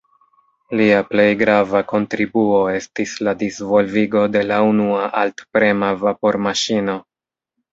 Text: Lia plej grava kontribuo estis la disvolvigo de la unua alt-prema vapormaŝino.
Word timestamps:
Lia 0.77 1.01
plej 1.09 1.25
grava 1.41 1.81
kontribuo 1.91 2.61
estis 2.77 3.13
la 3.27 3.35
disvolvigo 3.43 4.25
de 4.37 4.43
la 4.53 4.59
unua 4.71 5.05
alt-prema 5.25 5.95
vapormaŝino. 6.07 6.99